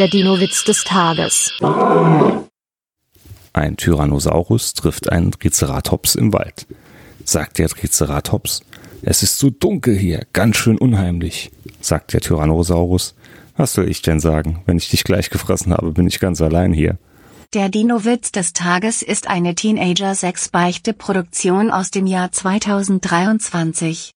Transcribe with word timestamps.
Der 0.00 0.08
Dino-Witz 0.08 0.64
des 0.64 0.82
Tages. 0.82 1.52
Ein 3.52 3.76
Tyrannosaurus 3.76 4.74
trifft 4.74 5.12
einen 5.12 5.30
Triceratops 5.30 6.16
im 6.16 6.32
Wald. 6.32 6.66
Sagt 7.24 7.58
der 7.58 7.68
Triceratops, 7.68 8.62
es 9.02 9.22
ist 9.22 9.38
so 9.38 9.50
dunkel 9.50 9.96
hier, 9.96 10.26
ganz 10.32 10.56
schön 10.56 10.78
unheimlich. 10.78 11.52
Sagt 11.80 12.12
der 12.12 12.22
Tyrannosaurus, 12.22 13.14
was 13.56 13.74
soll 13.74 13.88
ich 13.88 14.02
denn 14.02 14.18
sagen? 14.18 14.64
Wenn 14.66 14.78
ich 14.78 14.88
dich 14.88 15.04
gleich 15.04 15.30
gefressen 15.30 15.72
habe, 15.72 15.92
bin 15.92 16.08
ich 16.08 16.18
ganz 16.18 16.42
allein 16.42 16.72
hier. 16.72 16.98
Der 17.52 17.68
Dino-Witz 17.68 18.32
des 18.32 18.52
Tages 18.52 19.00
ist 19.00 19.28
eine 19.28 19.54
Teenager-6-Beichte-Produktion 19.54 21.70
aus 21.70 21.92
dem 21.92 22.08
Jahr 22.08 22.32
2023. 22.32 24.12